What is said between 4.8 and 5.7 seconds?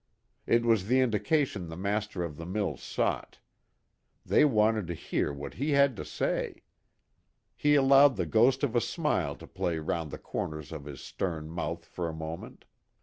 to hear what